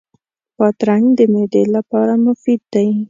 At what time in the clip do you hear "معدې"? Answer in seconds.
1.33-1.63